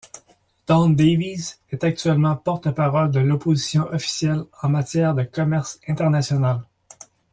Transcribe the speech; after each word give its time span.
Don 0.65 0.89
Davies 0.95 1.57
est 1.69 1.83
actuellement 1.83 2.35
porte-parole 2.35 3.11
de 3.11 3.19
l'Opposition 3.19 3.83
officielle 3.93 4.45
en 4.63 4.69
matière 4.69 5.13
de 5.13 5.21
commerce 5.21 5.79
international. 5.87 6.61